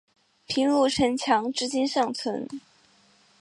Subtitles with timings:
[0.47, 2.47] 平鲁城墙至今尚存。